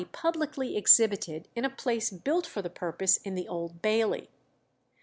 ]publicly 0.13 0.75
exhibited 0.77 1.47
in 1.55 1.63
a 1.63 1.69
place 1.69 2.09
built 2.09 2.47
for 2.47 2.63
the 2.63 2.71
purpose 2.71 3.17
in 3.17 3.35
the 3.35 3.47
Old 3.47 3.83
Bailey." 3.83 4.29